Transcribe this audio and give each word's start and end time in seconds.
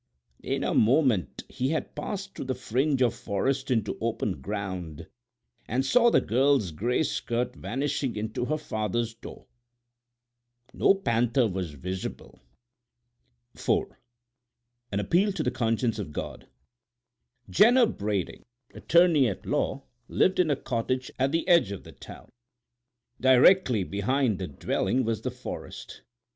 In 0.41 0.63
a 0.63 0.73
moment 0.73 1.43
he 1.47 1.69
had 1.69 1.93
passed 1.93 2.33
through 2.33 2.45
the 2.45 2.55
fringe 2.55 3.03
of 3.03 3.13
forest 3.13 3.69
into 3.69 3.99
open 4.01 4.41
ground 4.41 5.07
and 5.67 5.85
saw 5.85 6.09
the 6.09 6.19
girl's 6.19 6.71
gray 6.71 7.03
skirt 7.03 7.55
vanishing 7.55 8.15
into 8.15 8.45
her 8.45 8.57
father's 8.57 9.13
door. 9.13 9.45
No 10.73 10.95
panther 10.95 11.47
was 11.47 11.73
visible. 11.73 12.39
IV 13.53 13.93
AN 14.91 14.99
APPEAL 14.99 15.33
TO 15.33 15.43
THE 15.43 15.51
CONSCIENCE 15.51 15.99
OF 15.99 16.11
GOD 16.11 16.47
Jenner 17.47 17.85
Brading, 17.85 18.41
attorney 18.73 19.27
at 19.29 19.45
law, 19.45 19.83
lived 20.07 20.39
in 20.39 20.49
a 20.49 20.55
cottage 20.55 21.11
at 21.19 21.31
the 21.31 21.47
edge 21.47 21.71
of 21.71 21.83
the 21.83 21.91
town. 21.91 22.31
Directly 23.19 23.83
behind 23.83 24.39
the 24.39 24.47
dwelling 24.47 25.03
was 25.05 25.21
the 25.21 25.29
forest. 25.29 26.01